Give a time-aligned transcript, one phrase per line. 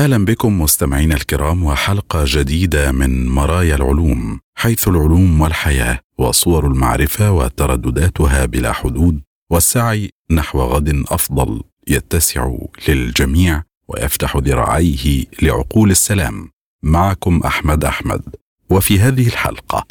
[0.00, 8.46] أهلا بكم مستمعينا الكرام وحلقة جديدة من مرايا العلوم حيث العلوم والحياة وصور المعرفة وتردداتها
[8.46, 12.52] بلا حدود والسعي نحو غد أفضل يتسع
[12.88, 16.50] للجميع ويفتح ذراعيه لعقول السلام.
[16.82, 18.22] معكم أحمد أحمد.
[18.70, 19.84] وفي هذه الحلقة.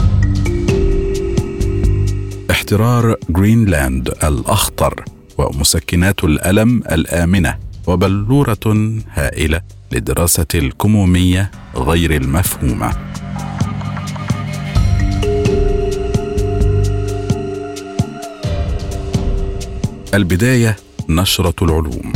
[2.52, 5.06] احترار جرينلاند الأخطر
[5.38, 7.58] ومسكنات الألم الآمنة
[7.88, 9.79] وبلورة هائلة.
[9.92, 13.10] لدراسة الكمومية غير المفهومة.
[20.14, 20.76] البداية
[21.10, 22.14] نشرة العلوم.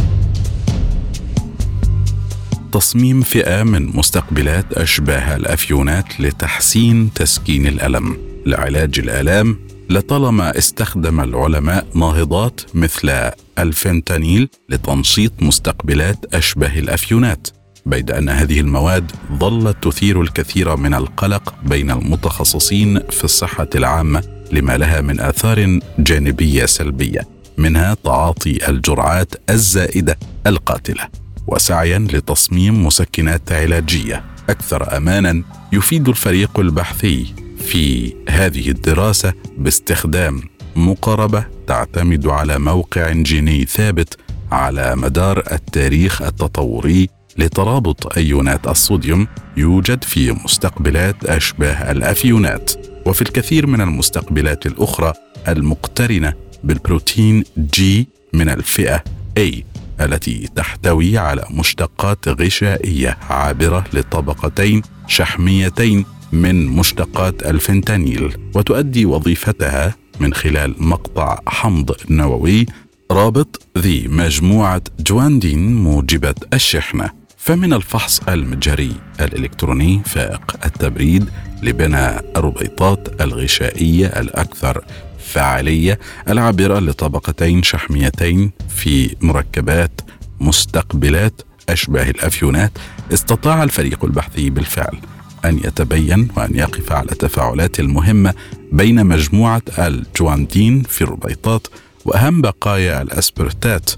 [2.72, 8.18] تصميم فئة من مستقبلات أشباه الأفيونات لتحسين تسكين الألم.
[8.46, 17.48] لعلاج الآلام لطالما استخدم العلماء ناهضات مثل الفنتانيل لتنشيط مستقبلات اشباه الأفيونات.
[17.86, 24.78] بيد أن هذه المواد ظلت تثير الكثير من القلق بين المتخصصين في الصحة العامة لما
[24.78, 30.18] لها من آثار جانبية سلبية منها تعاطي الجرعات الزائدة
[30.48, 31.08] القاتلة
[31.48, 34.24] وسعيا لتصميم مسكنات علاجية.
[34.50, 40.42] أكثر امانا يفيد الفريق البحثي في هذه الدراسة باستخدام
[40.76, 44.18] مقاربة تعتمد على موقع جيني ثابت
[44.52, 49.28] على مدار التاريخ التطوري لترابط أيونات الصوديوم
[49.58, 52.72] يوجد في مستقبلات أشباه الأفيونات
[53.06, 55.14] وفي الكثير من المستقبلات الأخرى
[55.48, 56.34] المقترنة
[56.64, 59.04] بالبروتين جي من الفئة
[59.40, 59.64] A
[60.02, 70.76] التي تحتوي على مشتقات غشائية عابرة لطبقتين شحميتين من مشتقات الفنتانيل وتؤدي وظيفتها من خلال
[70.80, 72.66] مقطع حمض نووي
[73.12, 77.23] رابط ذي مجموعة جواندين موجبة الشحنة.
[77.44, 81.30] فمن الفحص المجهري الإلكتروني فائق التبريد
[81.64, 84.84] لبناء الربيطات الغشائية الأكثر
[85.20, 86.00] فعالية
[86.30, 90.02] العابرة لطبقتين شحميتين في مركبات
[90.40, 92.72] مستقبلات أشباه الأفيونات.
[93.14, 94.98] استطاع الفريق البحثي بالفعل
[95.46, 98.34] أن يتبين وأن يقف على التفاعلات المهمة
[98.72, 101.68] بين مجموعة الجواندين في الربيطات
[102.06, 103.92] وأهم بقايا الأسبرتات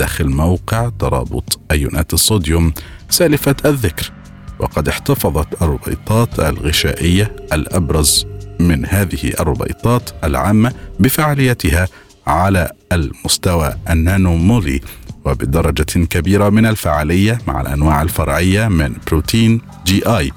[0.00, 2.72] داخل موقع ترابط أيونات الصوديوم
[3.10, 4.12] سالفة الذكر
[4.58, 8.26] وقد احتفظت الربيطات الغشائية الأبرز
[8.60, 11.88] من هذه الربيطات العامة بفعاليتها
[12.26, 14.80] على المستوى النانومولي
[15.24, 20.30] وبدرجة كبيرة من الفعالية مع الأنواع الفرعية من بروتين جي آي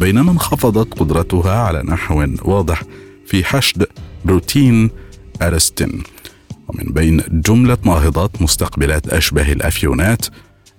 [0.00, 2.82] بينما انخفضت قدرتها على نحو واضح
[3.26, 3.86] في حشد
[4.24, 4.90] بروتين
[5.42, 6.02] أرستين.
[6.68, 10.26] ومن بين جملة ناهضات مستقبلات اشباه الأفيونات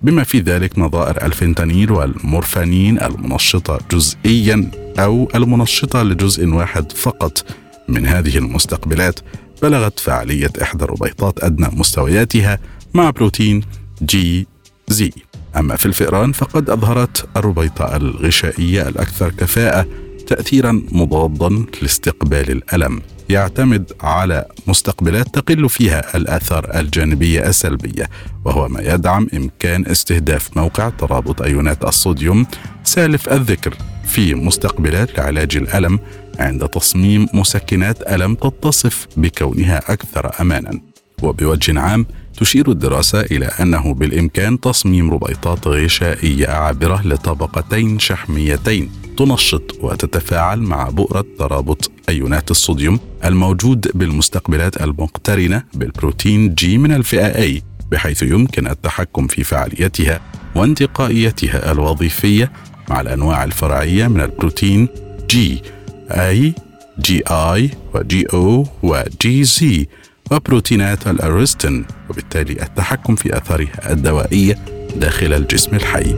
[0.02, 7.44] بما في ذلك نظائر الفنتانيل والمورفانين المنشطة جزئيا أو المنشطة لجزء واحد فقط
[7.88, 9.20] من هذه المستقبلات
[9.62, 12.58] بلغت فعالية إحدى الربيطات أدنى مستوياتها
[12.94, 13.62] مع بروتين
[14.02, 14.46] جي
[14.88, 15.12] زي
[15.56, 19.86] أما في الفئران فقد أظهرت الربيطة الغشائية الأكثر كفاءة
[20.30, 23.02] تأثيرا مضادا لاستقبال الألم.
[23.28, 28.08] يعتمد على مستقبلات تقل فيها الآثار الجانبية السلبية
[28.44, 32.46] وهو ما يدعم إمكان استهداف موقع ترابط أيونات الصوديوم
[32.84, 33.74] سالف الذكر
[34.04, 35.98] في مستقبلات لعلاج الألم
[36.38, 40.80] عند تصميم مسكنات ألم تتصف بكونها أكثر أمانا.
[41.22, 42.06] وبوجه عام
[42.40, 51.24] تشير الدراسة إلى أنه بالإمكان تصميم ربيطات غشائية عابرة لطبقتين شحميتين تنشط وتتفاعل مع بؤرة
[51.38, 59.44] ترابط أيونات الصوديوم الموجود بالمستقبلات المقترنة بالبروتين جي من الفئة A بحيث يمكن التحكم في
[59.44, 60.20] فعاليتها
[60.54, 62.52] وانتقائيتها الوظيفية
[62.90, 64.88] مع الأنواع الفرعية من البروتين
[65.30, 65.62] GI GI و GO
[66.10, 66.54] و
[67.00, 69.86] GZ
[70.30, 74.58] وبروتينات الأرستين وبالتالي التحكم في آثارها الدوائية
[74.96, 76.14] داخل الجسم الحي.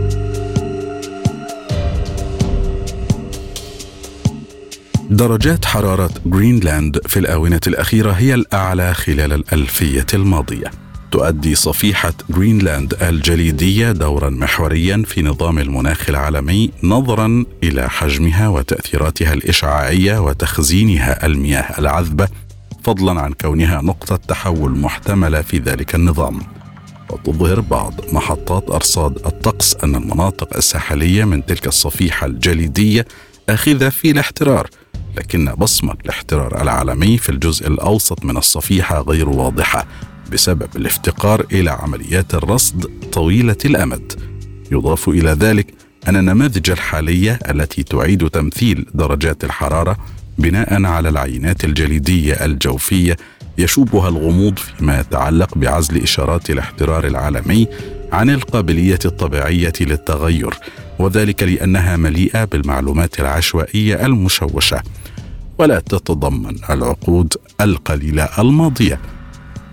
[5.11, 10.71] درجات حرارة غرينلاند في الآونة الأخيرة هي الأعلى خلال الألفية الماضية
[11.11, 20.19] تؤدي صفيحة غرينلاند الجليدية دورا محوريا في نظام المناخ العالمي نظرا إلى حجمها وتأثيراتها الإشعاعية
[20.19, 22.29] وتخزينها المياه العذبة
[22.85, 26.41] فضلا عن كونها نقطة تحول محتملة في ذلك النظام.
[27.11, 33.07] وتظهر بعض محطات أرصاد الطقس أن المناطق الساحلية من تلك الصفيحة الجليدية
[33.49, 34.69] آخذة في الاحترار
[35.17, 39.87] لكن بصمة الاحترار العالمي في الجزء الأوسط من الصفيحة غير واضحة
[40.33, 44.13] بسبب الافتقار إلى عمليات الرصد طويلة الأمد.
[44.73, 45.75] يضاف إلى ذلك
[46.09, 49.97] أن النماذج الحالية التي تعيد تمثيل درجات الحرارة
[50.39, 53.17] بناء على العينات الجليدية الجوفية
[53.59, 57.69] يشوبها الغموض فيما يتعلق بعزل إشارات الاحترار العالمي
[58.13, 60.55] عن القابلية الطبيعية للتغير
[60.99, 64.83] وذلك لأنها مليئة بالمعلومات العشوائية المشوشة.
[65.59, 69.01] ولا تتضمن العقود القليلة الماضية.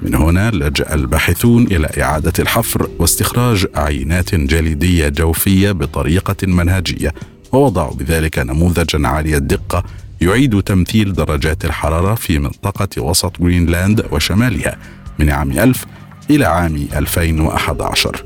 [0.01, 7.13] من هنا لجأ الباحثون إلى إعادة الحفر واستخراج عينات جليدية جوفية بطريقة منهجية
[7.51, 9.83] ووضعوا بذلك نموذجا عالي الدقة
[10.21, 14.77] يعيد تمثيل درجات الحرارة في منطقة وسط غرينلاند وشمالها
[15.19, 15.85] من عام 1000
[16.29, 18.23] إلى عام 2011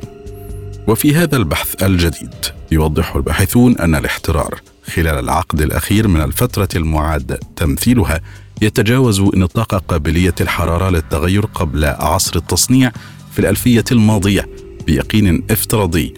[0.88, 2.34] وفي هذا البحث الجديد
[2.72, 8.22] يوضح الباحثون أن الاحترار خلال العقد الأخير من الفترة المعاد تمثيلها
[8.62, 12.92] يتجاوز نطاق قابلية الحرارة للتغير قبل عصر التصنيع
[13.32, 14.50] في الألفية الماضية
[14.86, 16.14] بيقين افتراضي.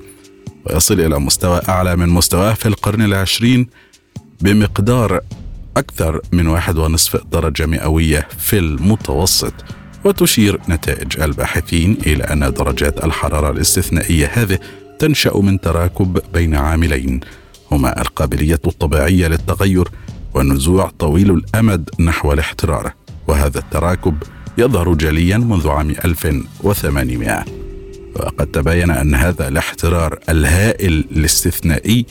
[0.66, 3.68] ويصل إلى مستوى أعلى من مستواه في القرن العشرين
[4.42, 5.22] بمقدار
[5.78, 9.54] أكثر من واحد ونصف درجة مئوية في المتوسط
[10.04, 14.60] وتشير نتائج الباحثين إلى أن درجات الحرارة الاستثنائية هذه
[15.00, 17.20] تنشأ من تراكب بين عاملين
[17.72, 19.88] هما القابلية الطبيعية للتغير
[20.34, 22.94] والنزوع طويل الأمد نحو الاحترار
[23.28, 24.24] وهذا التراكب
[24.58, 27.46] يظهر جليا منذ عام 1800
[28.16, 32.06] وقد تبين أن هذا الاحترار الهائل الاستثنائي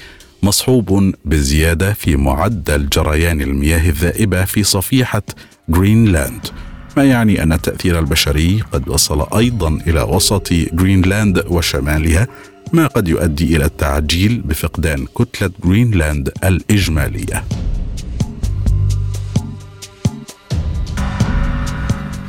[0.45, 5.23] مصحوب بزيادة في معدل جريان المياه الذائبة في صفيحة
[5.69, 6.47] جرينلاند
[6.97, 12.29] ما يعني أن التأثير البشري قد وصل أيضا إلى وسط جرينلاند وشمالها
[12.73, 17.45] ما قد يؤدي إلى التعجيل بفقدان كتلة جرينلاند الإجمالية.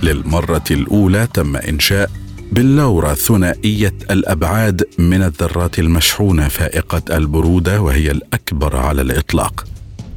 [0.04, 2.12] للمرة الأولى تم إنشاء
[2.52, 9.66] بلورة ثنائية الأبعاد من الذرات المشحونة فائقة البرودة وهي الأكبر على الإطلاق.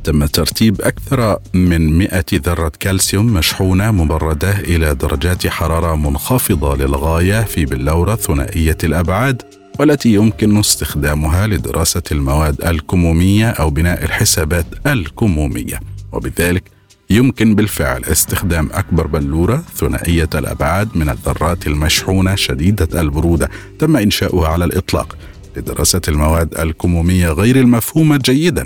[0.04, 7.64] تم ترتيب أكثر من 100 ذرة كالسيوم مشحونة مبردة إلى درجات حرارة منخفضة للغاية في
[7.64, 9.42] بلورة ثنائية الأبعاد
[9.78, 15.80] والتي يمكن استخدامها لدراسة المواد الكمومية أو بناء الحسابات الكمومية.
[16.12, 16.77] وبذلك
[17.10, 24.64] يمكن بالفعل استخدام أكبر بلورة ثنائية الأبعاد من الذرات المشحونة شديدة البرودة تم إنشاؤها على
[24.64, 25.16] الإطلاق
[25.56, 28.64] لدراسة المواد الكمومية غير المفهومة جيدا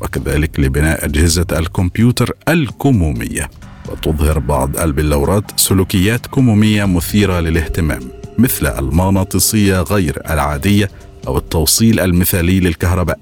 [0.00, 3.50] وكذلك لبناء أجهزة الكمبيوتر الكمومية.
[3.88, 8.00] وتظهر بعض البلورات سلوكيات كمومية مثيرة للاهتمام
[8.38, 10.90] مثل المغناطيسية غير العادية
[11.26, 13.18] أو التوصيل المثالي للكهرباء.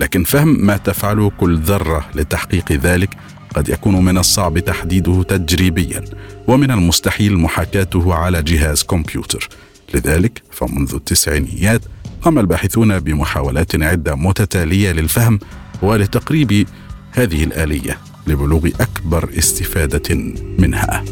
[0.00, 3.10] لكن فهم ما تفعله كل ذرة لتحقيق ذلك
[3.54, 6.04] قد يكون من الصعب تحديده تجريبيا
[6.46, 9.48] ومن المستحيل محاكاته على جهاز كمبيوتر.
[9.94, 11.80] لذلك فمنذ التسعينيات
[12.22, 15.38] قام الباحثون بمحاولات عدة متتالية للفهم
[15.82, 16.66] ولتقريب
[17.12, 20.14] هذه الآلية لبلوغ أكبر استفادة
[20.58, 21.04] منها.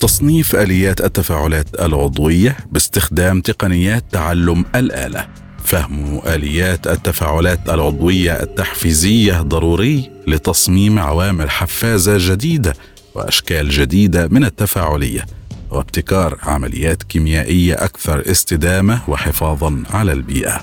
[0.00, 5.45] تصنيف آليات التفاعلات العضوية باستخدام تقنيات تعلم الآلة.
[5.66, 12.74] فهم آليات التفاعلات العضوية التحفيزية ضروري لتصميم عوامل حفازة جديدة
[13.14, 15.26] وأشكال جديدة من التفاعلية
[15.70, 20.60] وابتكار عمليات كيميائية أكثر استدامة وحفاظا على البيئة.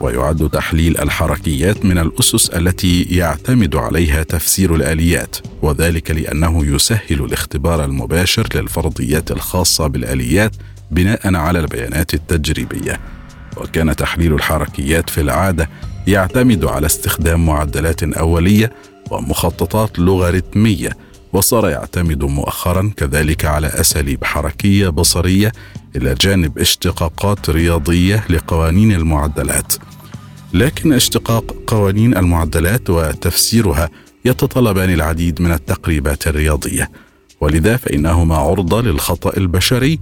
[0.00, 8.48] ويعد تحليل الحركيات من الأسس التي يعتمد عليها تفسير الآليات وذلك لأنه يسهل الاختبار المباشر
[8.54, 10.56] للفرضيات الخاصة بالآليات
[10.90, 13.00] بناء على البيانات التجريبية.
[13.56, 15.68] وكان تحليل الحركيات في العادة
[16.06, 18.72] يعتمد على استخدام معدلات أولية
[19.10, 20.90] ومخططات لوغاريتمية
[21.32, 25.52] وصار يعتمد مؤخرا كذلك على أساليب حركية بصرية
[25.96, 29.72] إلى جانب اشتقاقات رياضية لقوانين المعدلات.
[30.54, 33.90] لكن اشتقاق قوانين المعدلات وتفسيرها
[34.24, 36.90] يتطلبان العديد من التقريبات الرياضية
[37.40, 39.98] ولذا فإنهما عرضة للخطأ البشري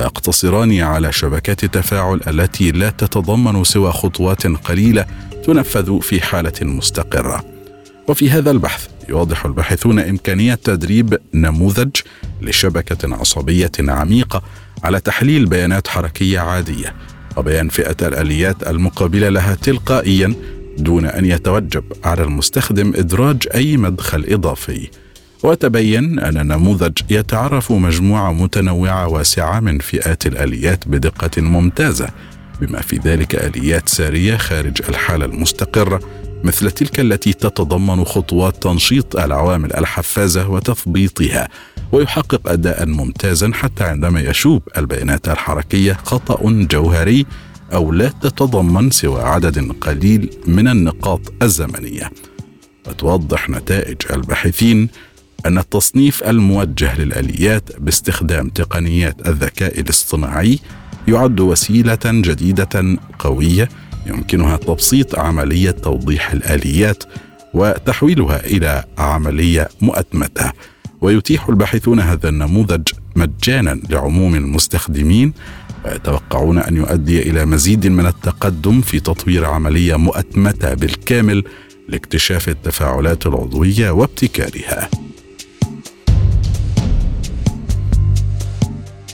[0.00, 5.06] ويقتصران على شبكات التفاعل التي لا تتضمن سوى خطوات قليلة
[5.44, 7.44] تنفذ في حالة مستقرة.
[8.08, 11.90] وفي هذا البحث يوضح الباحثون إمكانية تدريب نموذج
[12.42, 14.42] لشبكة عصبية عميقة
[14.84, 16.94] على تحليل بيانات حركية عادية
[17.36, 20.34] وبيان فئة الآليات المقابلة لها تلقائيا
[20.78, 24.90] دون أن يتوجب على المستخدم إدراج أي مدخل إضافي.
[25.42, 32.08] وتبين أن النموذج يتعرف مجموعة متنوعة واسعة من فئات الآليات بدقة ممتازة
[32.60, 36.00] بما في ذلك آليات سارية خارج الحالة المستقرة
[36.44, 41.48] مثل تلك التي تتضمن خطوات تنشيط العوامل الحفازة وتثبيطها
[41.92, 46.38] ويحقق أداء ممتازا حتى عندما يشوب البيانات الحركية خطأ
[46.70, 47.26] جوهري
[47.72, 52.10] أو لا تتضمن سوى عدد قليل من النقاط الزمنية.
[52.88, 54.88] وتوضح نتائج الباحثين
[55.46, 60.58] أن التصنيف الموجه للآليات باستخدام تقنيات الذكاء الاصطناعي
[61.08, 63.68] يعد وسيلة جديدة قوية
[64.06, 67.04] يمكنها تبسيط عملية توضيح الآليات
[67.54, 70.52] وتحويلها إلى عملية مؤتمتة.
[71.00, 75.32] ويتيح الباحثون هذا النموذج مجانا لعموم المستخدمين
[75.84, 81.44] ويتوقعون أن يؤدي إلى مزيد من التقدم في تطوير عملية مؤتمتة بالكامل
[81.88, 84.88] لاكتشاف التفاعلات العضوية وابتكارها.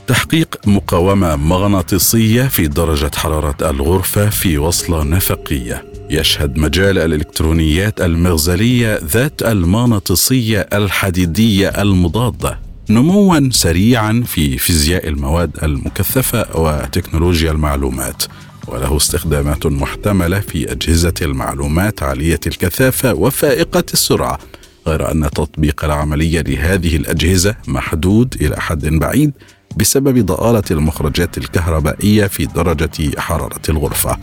[0.06, 5.84] تحقيق مقاومة مغناطيسية في درجة حرارة الغرفة في وصلة نفقية.
[6.10, 12.58] يشهد مجال الإلكترونيات المغزلية ذات المغناطيسية الحديدية المضادة.
[12.90, 18.22] نموا سريعا في فيزياء المواد المكثفة وتكنولوجيا المعلومات.
[18.68, 24.38] وله استخدامات محتملة في أجهزة المعلومات عالية الكثافة وفائقة السرعة.
[24.86, 29.32] غير أن تطبيق العملية لهذه الأجهزة محدود إلى حد بعيد
[29.76, 34.16] بسبب ضآلة المخرجات الكهربائية في درجة حرارة الغرفة.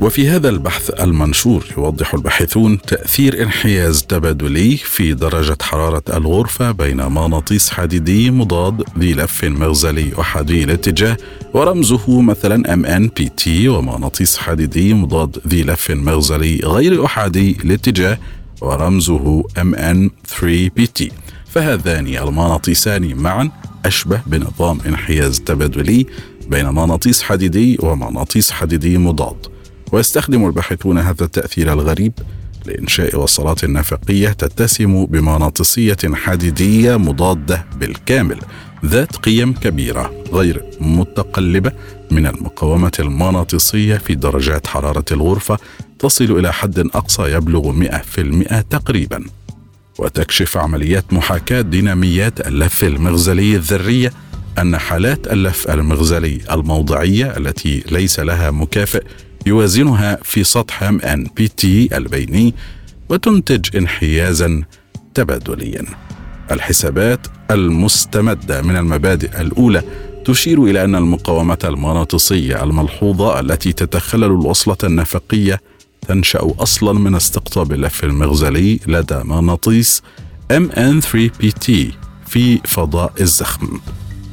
[0.00, 7.70] وفي هذا البحث المنشور يوضح الباحثون تأثير انحياز تبادلي في درجة حرارة الغرفة بين مغناطيس
[7.70, 11.16] حديدي مضاد ذي لف مغزلي أحادي الاتجاه
[11.54, 18.18] ورمزه مثلا MNPT ومغناطيس حديدي مضاد ذي لف مغزلي غير أحادي الاتجاه
[18.60, 21.12] ورمزه MN3PT
[21.46, 23.50] فهذان المغناطيسان معا
[23.86, 26.06] أشبه بنظام انحياز تبادلي
[26.48, 29.46] بين مغناطيس حديدي ومغناطيس حديدي مضاد.
[29.92, 32.12] ويستخدم الباحثون هذا التأثير الغريب
[32.66, 38.38] لإنشاء وصلات نفقية تتسم بمغناطيسية حديدية مضادة بالكامل
[38.84, 41.72] ذات قيم كبيرة غير متقلبة
[42.10, 45.58] من المقاومة المغناطيسية في درجات حرارة الغرفة
[45.98, 49.24] تصل إلى حد أقصى يبلغ 100% تقريباً.
[49.98, 54.12] وتكشف عمليات محاكاة ديناميات اللف المغزلي الذرية
[54.58, 59.02] أن حالات اللف المغزلي الموضعية التي ليس لها مكافئ
[59.46, 62.54] يوازنها في سطح MnPt البيني
[63.08, 64.62] وتنتج انحيازا
[65.14, 65.84] تبادليا.
[66.50, 69.82] الحسابات المستمدة من المبادئ الأولى
[70.24, 75.60] تشير إلى أن المقاومة المغناطيسيه الملحوظة التي تتخلل الوصلة النفقية
[76.08, 80.02] تنشأ أصلا من استقطاب اللف المغزلي لدى مغناطيس
[80.52, 81.70] MN3PT
[82.26, 83.80] في فضاء الزخم.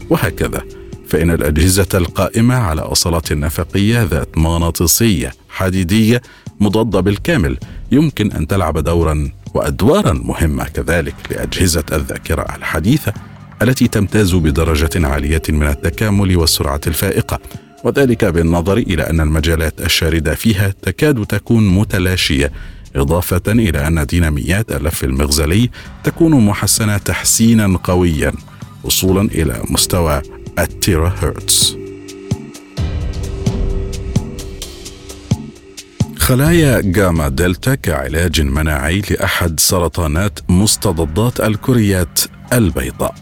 [0.10, 0.62] وهكذا
[1.08, 6.22] فإن الأجهزة القائمة على وصلات نفقية ذات مغناطيسية حديدية
[6.60, 7.58] مضادة بالكامل
[7.92, 13.14] يمكن أن تلعب دورا وأدوارا مهمة كذلك لأجهزة الذاكرة الحديثة
[13.62, 17.40] التي تمتاز بدرجة عالية من التكامل والسرعة الفائقة.
[17.84, 22.52] وذلك بالنظر إلى أن المجالات الشاردة فيها تكاد تكون متلاشية
[22.96, 25.70] إضافة إلى أن ديناميات اللف المغزلي
[26.04, 28.34] تكون محسنة تحسينا قويا
[28.84, 30.22] وصولا إلى مستوى
[30.60, 31.78] التيرا هرتز
[36.18, 42.20] خلايا جاما دلتا كعلاج مناعي لأحد سرطانات مستضدات الكريات
[42.54, 43.16] البيضاء.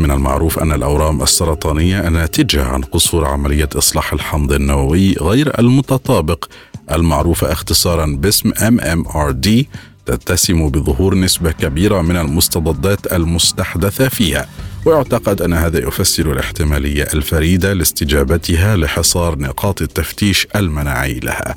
[0.00, 6.44] من المعروف أن الأورام السرطانية ناتجة عن قصور عملية إصلاح الحمض النووي غير المتطابق.
[6.92, 9.64] المعروفة اختصارا باسم MMRD
[10.06, 14.48] تتسم بظهور نسبة كبيرة من المستضدات المستحدثة فيها
[14.84, 21.56] ويعتقد أن هذا يفسر الاحتمالية الفريدة لاستجابتها لحصار نقاط التفتيش المناعي لها.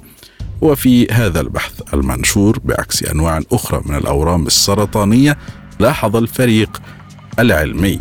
[0.62, 5.38] وفي هذا البحث المنشور بعكس أنواع أخرى من الأورام السرطانية
[5.80, 6.82] لاحظ الفريق
[7.40, 8.00] العلمي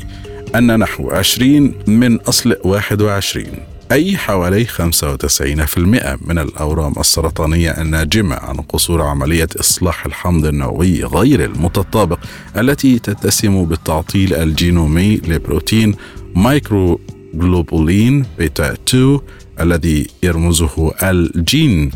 [0.55, 3.47] أن نحو 20 من أصل 21
[3.93, 5.79] أي حوالي 95%
[6.27, 12.19] من الأورام السرطانية الناجمة عن قصور عملية إصلاح الحمض النووي غير المتطابق
[12.57, 15.95] التي تتسم بالتعطيل الجينومي لبروتين
[16.35, 17.01] مايكرو
[17.35, 19.21] جلوبولين بيتا 2
[19.61, 21.91] الذي يرمزه الجين.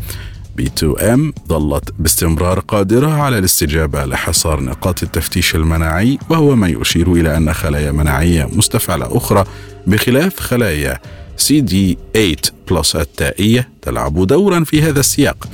[0.61, 7.53] B2M ظلت باستمرار قادرة على الاستجابة لحصار نقاط التفتيش المناعي وهو ما يشير إلى أن
[7.53, 9.43] خلايا مناعية مستفعلة أخرى
[9.87, 10.99] بخلاف خلايا
[11.37, 15.47] CD8 plus التائية تلعب دورا في هذا السياق.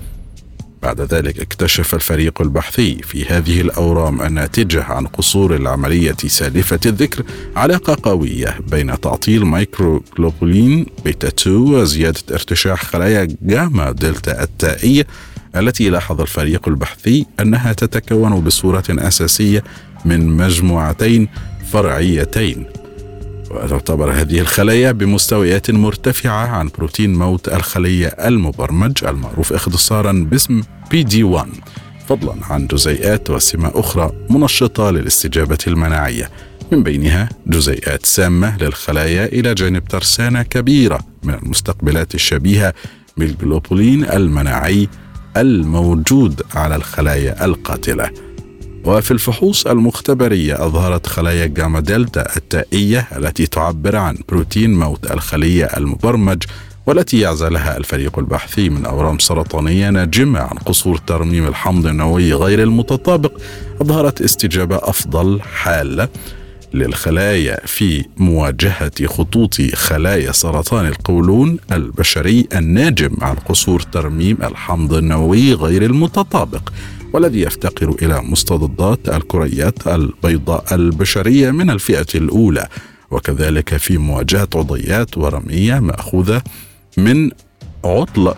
[0.83, 7.23] بعد ذلك اكتشف الفريق البحثي في هذه الأورام الناتجة عن قصور العملية سالفة الذكر
[7.55, 15.07] علاقة قوية بين تعطيل مايكروغلوبولين بيتا 2 وزيادة ارتشاح خلايا جاما دلتا التائية
[15.55, 19.63] التي لاحظ الفريق البحثي أنها تتكون بصورة أساسية
[20.05, 21.27] من مجموعتين
[21.71, 22.65] فرعيتين.
[23.55, 31.47] وتعتبر هذه الخلايا بمستويات مرتفعة عن بروتين موت الخلية المبرمج المعروف اختصارا باسم PD1
[32.07, 36.29] فضلا عن جزيئات وسمة أخرى منشطة للاستجابة المناعية.
[36.71, 42.73] من بينها جزيئات سامة للخلايا إلى جانب ترسانة كبيرة من المستقبلات الشبيهة
[43.17, 44.89] بالجلوبولين المناعي
[45.37, 48.32] الموجود على الخلايا القاتلة.
[48.85, 56.43] وفي الفحوص المختبرية أظهرت خلايا جاما دلتا التائية التي تعبر عن بروتين موت الخلية المبرمج
[56.87, 63.31] والتي يعزلها الفريق البحثي من أورام سرطانية ناجمة عن قصور ترميم الحمض النووي غير المتطابق.
[63.81, 66.07] أظهرت استجابة أفضل حالة
[66.73, 75.83] للخلايا في مواجهة خطوط خلايا سرطان القولون البشري الناجم عن قصور ترميم الحمض النووي غير
[75.85, 76.69] المتطابق.
[77.13, 82.67] والذي يفتقر إلى مستضدات الكريات البيضاء البشرية من الفئة الأولى
[83.11, 86.41] وكذلك في مواجهة عضيات ورمية مأخوذة
[86.97, 87.31] من
[87.85, 88.33] عطل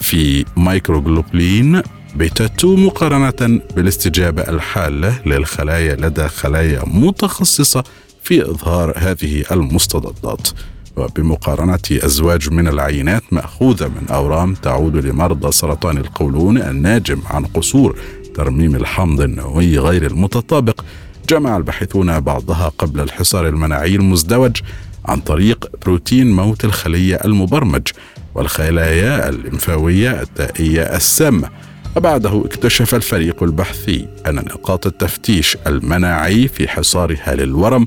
[0.00, 1.82] في مايكروجلوبلين
[2.14, 7.84] بيتا 2 مقارنة بالاستجابة الحالة للخلايا لدى خلايا متخصصة
[8.22, 10.48] في إظهار هذه المستضدات
[10.96, 17.98] وبمقارنة أزواج من العينات مأخوذة من أورام تعود لمرضى سرطان القولون الناجم عن قصور
[18.34, 20.80] ترميم الحمض النووي غير المتطابق.
[21.28, 24.56] جمع الباحثون بعضها قبل الحصار المناعي المزدوج
[25.04, 27.88] عن طريق بروتين موت الخلية المبرمج
[28.34, 31.48] والخلايا الليمفاوية التائية السامة.
[31.96, 37.86] وبعده اكتشف الفريق البحثي أن نقاط التفتيش المناعي في حصارها للورم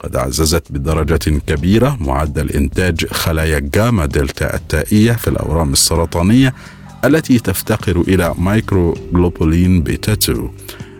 [0.00, 6.54] قد عززت بدرجة كبيرة معدل إنتاج خلايا جاما دلتا التائية في الأورام السرطانية
[7.04, 10.50] التي تفتقر إلى مايكروغلوبولين بيتا 2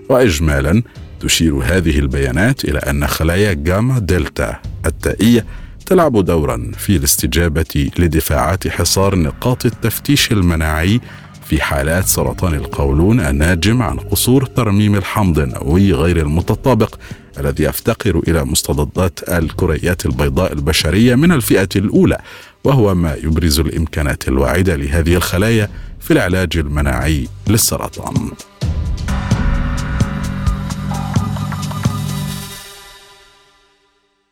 [0.08, 0.82] وإجمالا
[1.20, 4.56] تشير هذه البيانات إلى أن خلايا جاما دلتا
[4.86, 5.46] التائية
[5.86, 11.00] تلعب دورا في الاستجابة لدفاعات حصار نقاط التفتيش المناعي
[11.48, 16.94] في حالات سرطان القولون الناجم عن قصور ترميم الحمض النووي غير المتطابق
[17.40, 22.18] الذي يفتقر إلى مستضدات الكريات البيضاء البشرية من الفئة الأولى
[22.64, 25.70] وهو ما يبرز الإمكانات الواعدة لهذه الخلايا
[26.00, 28.30] في العلاج المناعي للسرطان.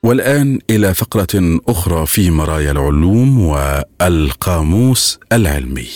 [0.02, 5.88] والآن إلى فقرة أخرى في مرايا العلوم والقاموس العلمي.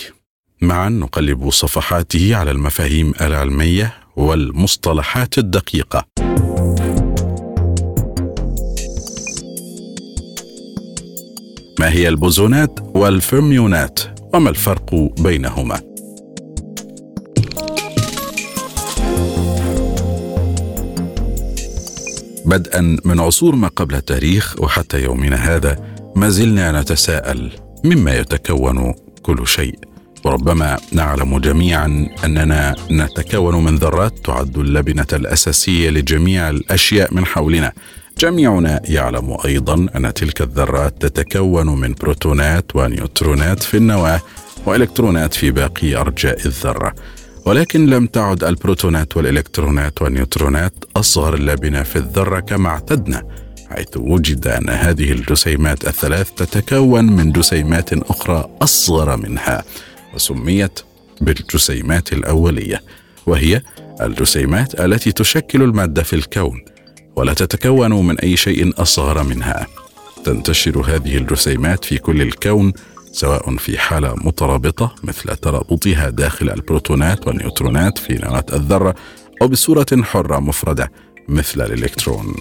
[0.63, 6.07] معا نقلب صفحاته على المفاهيم العلمية والمصطلحات الدقيقة.
[11.81, 14.01] ما هي البوزونات والفيرميونات
[14.35, 15.81] وما الفرق بينهما؟
[22.47, 25.79] بدءا من عصور ما قبل التاريخ وحتى يومنا هذا
[26.17, 27.51] ما زلنا نتساءل
[27.85, 29.79] مما يتكون كل شيء.
[30.25, 37.73] وربما نعلم جميعا أننا نتكون من ذرات تعد اللبنة الأساسية لجميع الأشياء من حولنا.
[38.21, 44.21] جميعنا يعلم أيضا أن تلك الذرات تتكون من بروتونات ونيوترونات في النواة
[44.67, 46.95] وإلكترونات في باقي أرجاء الذرة.
[47.45, 53.23] ولكن لم تعد البروتونات والإلكترونات والنيوترونات أصغر لبنة في الذرة كما اعتدنا
[53.71, 59.65] حيث وجد أن هذه الجسيمات الثلاث تتكون من جسيمات أخرى أصغر منها
[60.15, 60.81] وسميت
[61.21, 62.83] بالجسيمات الأولية
[63.27, 63.63] وهي
[64.01, 66.70] الجسيمات التي تشكل المادة في الكون.
[67.17, 69.67] ولا تتكون من أي شيء أصغر منها.
[70.25, 72.73] تنتشر هذه الجسيمات في كل الكون
[73.13, 78.95] سواء في حالة مترابطة مثل ترابطها داخل البروتونات والنيوترونات في نواه الذرة
[79.43, 80.93] أو بصورة حرة مفردة
[81.29, 82.35] مثل الإلكترون.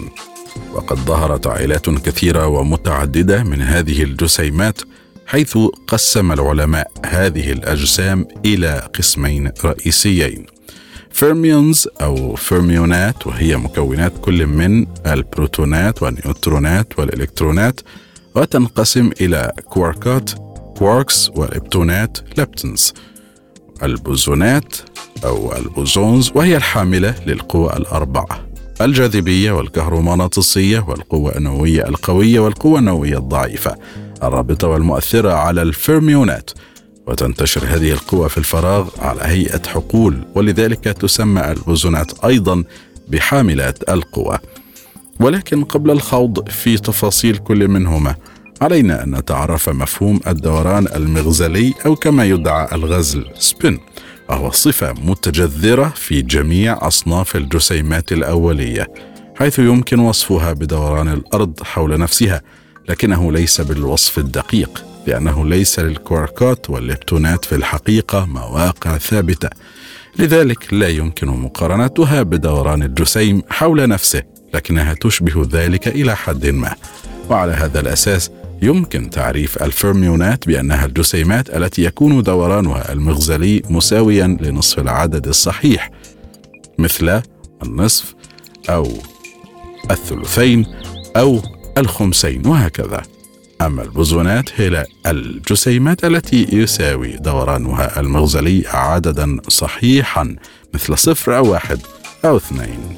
[0.73, 4.81] وقد ظهرت عائلات كثيرة ومتعددة من هذه الجسيمات
[5.27, 10.45] حيث قسم العلماء هذه الأجسام إلى قسمين رئيسيين.
[11.11, 17.81] fermions أو فيرميونات وهي مكونات كل من البروتونات والنيوترونات والإلكترونات
[18.35, 20.31] وتنقسم إلى كواركات
[20.77, 22.93] quarks واللبتونات leptons
[23.83, 24.75] البوزونات
[25.25, 28.45] أو ال bosons وهي الحاملة للقوى الأربعة
[28.81, 33.75] الجاذبية والكهرومغناطيسية والقوة النووية القوية والقوة النووية الضعيفة.
[34.23, 36.51] الرابطة والمؤثرة على الفيرميونات
[37.09, 42.63] وتنتشر هذه القوى في الفراغ على هيئة حقول ولذلك تسمى البوزونات أيضا
[43.07, 44.37] بحاملات القوى.
[45.19, 48.15] ولكن قبل الخوض في تفاصيل كل منهما
[48.61, 53.79] علينا أن نتعرف مفهوم الدوران المغزلي أو كما يدعى الغزل spin
[54.29, 58.87] وهو صفة متجذرة في جميع أصناف الجسيمات الأولية
[59.35, 62.41] حيث يمكن وصفها بدوران الأرض حول نفسها
[62.89, 64.88] لكنه ليس بالوصف الدقيق.
[65.09, 69.49] لأنه ليس للكواركات والليبتونات في الحقيقة مواقع ثابتة.
[70.19, 76.75] لذلك لا يمكن مقارنتها بدوران الجسيم حول نفسه لكنها تشبه ذلك إلى حد ما.
[77.29, 85.27] وعلى هذا الأساس يمكن تعريف الفيرميونات بأنها الجسيمات التي يكون دورانها المغزلي مساويا لنصف العدد
[85.27, 85.91] الصحيح
[86.77, 87.21] مثل
[87.63, 88.15] النصف
[88.69, 88.87] أو
[89.91, 90.65] الثلثين
[91.17, 91.41] أو
[91.77, 93.01] الخمسين وهكذا.
[93.61, 100.35] أما البوزونات هي الجسيمات التي يساوي دورانها المغزلي عددا صحيحا
[100.73, 101.79] مثل صفر أو واحد
[102.25, 102.97] أو اثنين.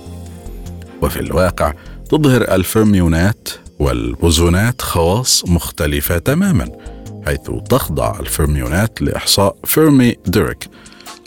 [1.01, 1.73] وفي الواقع
[2.09, 6.69] تظهر الفيرميونات والبوزونات خواص مختلفة تماما
[7.25, 10.67] حيث تخضع الفيرميونات لإحصاء فيرمي ديراك.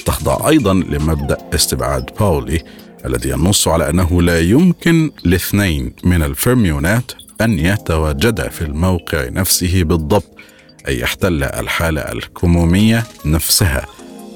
[0.06, 2.62] تخضع أيضا لمبدأ استبعاد باولي
[3.06, 10.36] الذي ينص على أنه لا يمكن لاثنين من الفيرميونات أن يتواجدا في الموقع نفسه بالضبط
[10.88, 13.86] أي يحتل الحالة الكمومية نفسها.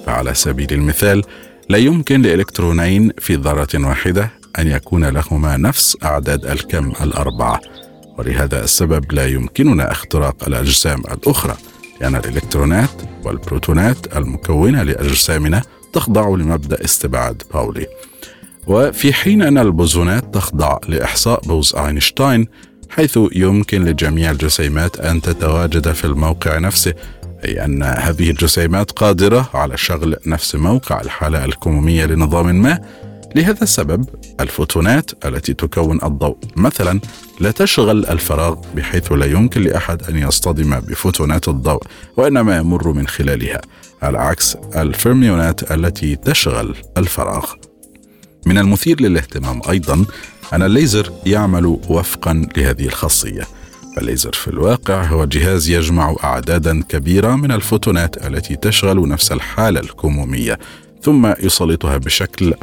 [0.06, 1.22] فعلى سبيل المثال
[1.68, 7.60] لا يمكن لإلكترونين في ذرة واحدة أن يكون لهما نفس أعداد الكم الأربعة.
[8.18, 11.56] ولهذا السبب لا يمكننا اختراق الأجسام الأخرى
[12.00, 12.90] لأن الإلكترونات
[13.24, 17.86] والبروتونات المكونة لأجسامنا تخضع لمبدأ استبعاد باولي.
[18.66, 22.46] وفي حين أن البوزونات تخضع لإحصاء بوز أينشتاين
[22.88, 26.94] حيث يمكن لجميع الجسيمات أن تتواجد في الموقع نفسه
[27.44, 32.80] أي أن هذه الجسيمات قادرة على شغل نفس موقع الحالة الكمومية لنظام ما.
[33.34, 34.04] لهذا السبب
[34.40, 37.00] الفوتونات التي تكون الضوء مثلا
[37.40, 41.82] لا تشغل الفراغ بحيث لا يمكن لأحد أن يصطدم بفوتونات الضوء
[42.16, 43.60] وإنما يمر من خلالها
[44.02, 47.44] على عكس الفيرميونات التي تشغل الفراغ.
[48.46, 50.04] من المثير للاهتمام أيضا
[50.52, 53.42] أن الليزر يعمل وفقا لهذه الخاصية.
[53.96, 60.58] فالليزر في الواقع هو جهاز يجمع أعدادا كبيرة من الفوتونات التي تشغل نفس الحالة الكمومية
[61.02, 62.54] ثم يسلطها بشكل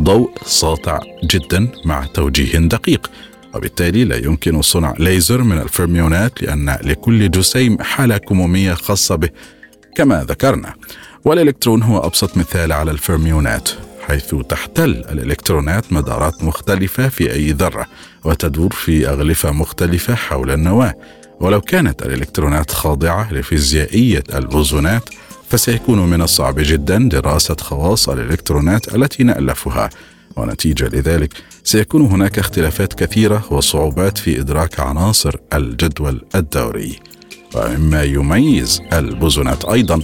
[0.00, 3.10] ضوء ساطع جدا مع توجيه دقيق.
[3.54, 9.28] وبالتالي لا يمكن صنع ليزر من الفيرميونات لأن لكل جسيم حالة كمومية خاصة به
[9.96, 10.74] كما ذكرنا.
[11.24, 13.68] والإلكترون هو أبسط مثال على الفيرميونات
[14.08, 17.86] حيث تحتل الإلكترونات مدارات مختلفة في أي ذرة
[18.24, 20.94] وتدور في أغلفة مختلفة حول النواة.
[21.40, 25.08] ولو كانت الإلكترونات خاضعة لفيزيائية البوزونات
[25.48, 29.90] فسيكون من الصعب جدا دراسة خواص الإلكترونات التي نألفها.
[30.36, 31.32] ونتيجة لذلك
[31.64, 36.98] سيكون هناك اختلافات كثيرة وصعوبات في إدراك عناصر الجدول الدوري.
[37.54, 40.00] ومما يميز البوزونات أيضا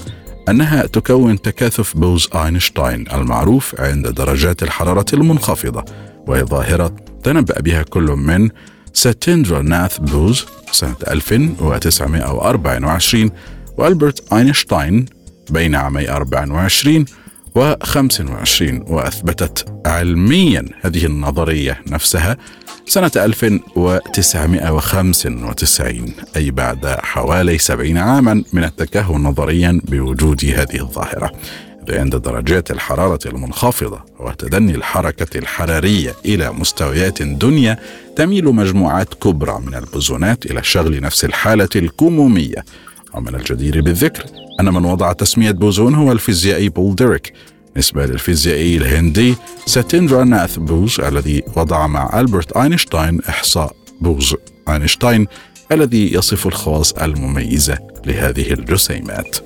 [0.48, 5.84] أنها تكون تكاثف بوز أينشتاين المعروف عند درجات الحرارة المنخفضة
[6.26, 8.50] وهي ظاهرة تنبأ بها كل من
[8.92, 13.30] ساتيندرا ناث بوز سنة 1924
[13.78, 15.06] وألبرت أينشتاين
[15.50, 17.04] بين عامي 24
[17.54, 22.36] و 25 وأثبتت علميا هذه النظرية نفسها
[22.86, 31.32] سنة 1995 أي بعد حوالي 70 عاما من التكهن نظريا بوجود هذه الظاهرة.
[31.88, 37.78] عند درجات الحرارة المنخفضة وتدني الحركة الحرارية إلى مستويات دنيا
[38.16, 42.64] تميل مجموعات كبرى من البوزونات إلى شغل نفس الحالة الكمومية.
[43.14, 44.24] ومن الجدير بالذكر
[44.60, 47.32] أن من وضع تسمية بوزون هو الفيزيائي بول ديراك
[47.76, 49.34] نسبة للفيزيائي الهندي
[49.66, 54.36] ساتيندرا ناث بوز الذي وضع مع ألبرت أينشتاين إحصاء بوز
[54.68, 55.26] أينشتاين
[55.72, 59.36] الذي يصف الخواص المميزة لهذه الجسيمات.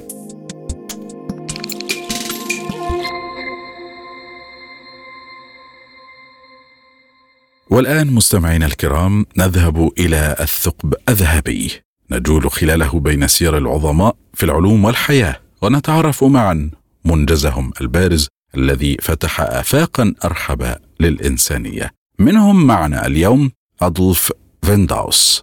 [7.71, 11.71] والآن مستمعينا الكرام نذهب إلى الثقب الذهبي
[12.11, 16.71] نجول خلاله بين سير العظماء في العلوم والحياة ونتعرف معا
[17.11, 21.91] منجزهم البارز الذي فتح آفاقا أرحب للإنسانية.
[22.19, 23.51] منهم معنا اليوم
[23.83, 25.43] أدولف فينداوس.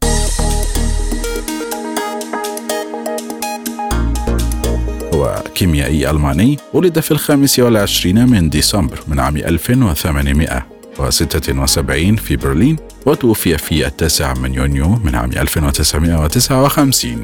[5.13, 13.57] هو كيميائي ألماني ولد في الخامس والعشرين من ديسمبر من عام 1876 في برلين وتوفي
[13.57, 17.23] في التاسع من يونيو من عام 1959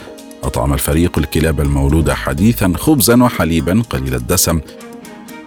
[0.44, 4.60] أطعم الفريق الكلاب المولودة حديثا خبزا وحليبا قليل الدسم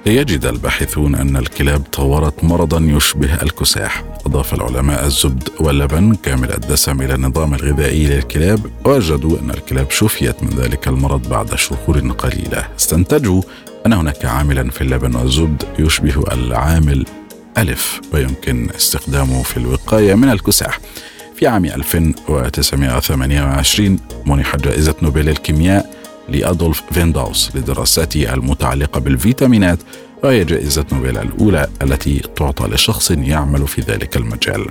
[0.06, 4.04] ليجد الباحثون أن الكلاب طورت مرضا يشبه الكساح.
[4.26, 10.48] أضاف العلماء الزبد واللبن كامل الدسم إلى النظام الغذائي للكلاب وجدوا أن الكلاب شفيت من
[10.48, 12.68] ذلك المرض بعد شهور قليلة.
[12.78, 13.42] استنتجوا
[13.86, 17.06] أن هناك عاملا في اللبن والزبد يشبه العامل
[17.58, 20.78] ألف ويمكن استخدامه في الوقاية من الكساح.
[21.36, 25.96] في عام 1928 منحت جائزة نوبل الكيمياء
[26.28, 29.78] لأدولف فينداوس لدراساته المتعلقة بالفيتامينات
[30.24, 34.66] وهي جائزة نوبل الأولى التي تعطى لشخص يعمل في ذلك المجال.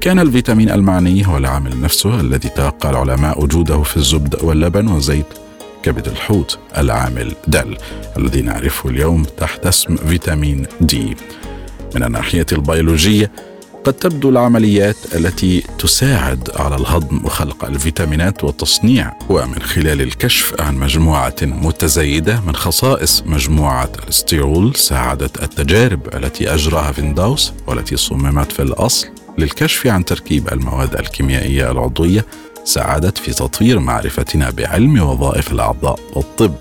[0.00, 5.26] كان الفيتامين المعني هو العامل نفسه الذي توقع العلماء وجوده في الزبد واللبن وزيت
[5.82, 7.76] كبد الحوت العامل دل
[8.18, 11.16] الذي نعرفه اليوم تحت اسم فيتامين دي.
[11.94, 13.30] من الناحية البيولوجية
[13.84, 21.34] قد تبدو العمليات التي تساعد على الهضم وخلق الفيتامينات والتصنيع ومن خلال الكشف عن مجموعة
[21.42, 29.86] متزايدة من خصائص مجموعة الستيرول ساعدت التجارب التي أجراها فينداوس والتي صممت في الأصل للكشف
[29.86, 32.26] عن تركيب المواد الكيميائية العضوية
[32.64, 36.54] ساعدت في تطوير معرفتنا بعلم وظائف الأعضاء والطب.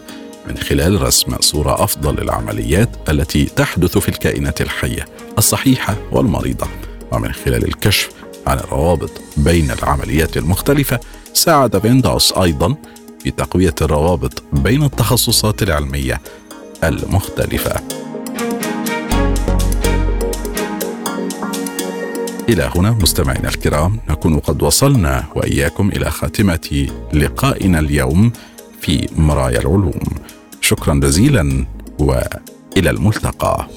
[0.47, 5.05] من خلال رسم صورة أفضل للعمليات التي تحدث في الكائنات الحية
[5.37, 6.67] الصحيحة والمريضة.
[7.11, 8.09] ومن خلال الكشف
[8.47, 10.99] عن الروابط بين العمليات المختلفة
[11.33, 12.75] ساعد فينداوس أيضا
[13.23, 16.21] في تقوية الروابط بين التخصصات العلمية
[16.83, 17.75] المختلفة.
[22.49, 28.31] إلى هنا مستمعينا الكرام نكون قد وصلنا وإياكم إلى خاتمة لقائنا اليوم
[28.81, 29.99] في مرايا العلوم.
[30.61, 31.65] شكرا جزيلا
[31.99, 33.67] وإلى الملتقى.